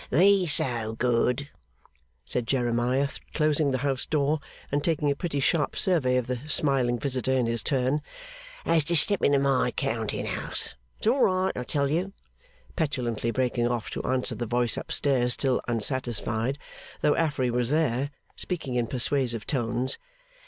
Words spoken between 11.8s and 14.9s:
you!' petulantly breaking off to answer the voice